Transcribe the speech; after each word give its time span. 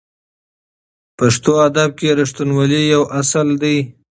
پښتو 1.17 1.51
ادب 1.67 1.89
کې 1.99 2.09
رښتینولي 2.19 2.81
یو 2.93 3.03
اصل 3.19 3.47
دی. 3.61 3.77